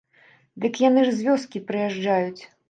Дык 0.63 0.79
яны 0.83 1.03
ж 1.09 1.11
з 1.19 1.27
вёскі 1.27 1.63
прыязджаюць. 1.69 2.41